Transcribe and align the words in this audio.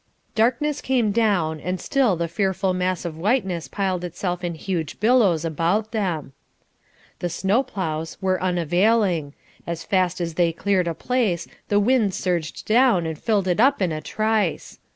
Darkness 0.33 0.81
came 0.81 1.11
down 1.11 1.59
and 1.59 1.79
still 1.79 2.15
the 2.15 2.27
fearful 2.27 2.73
mass 2.73 3.05
of 3.05 3.15
whiteness 3.19 3.67
piled 3.67 4.03
itself 4.03 4.43
in 4.43 4.55
huge 4.55 4.99
billows 4.99 5.45
about 5.45 5.91
them. 5.91 6.33
The 7.19 7.29
snow 7.29 7.61
ploughs 7.61 8.17
were 8.19 8.41
unavailing; 8.41 9.35
as 9.67 9.83
fast 9.83 10.19
as 10.19 10.33
they 10.33 10.53
cleared 10.53 10.87
a 10.87 10.97
space 10.99 11.47
the 11.67 11.79
wind 11.79 12.15
surged 12.15 12.65
down 12.65 13.05
and 13.05 13.15
filled 13.19 13.47
it 13.47 13.59
up 13.59 13.79
in 13.79 13.91
a 13.91 14.01
trice. 14.01 14.79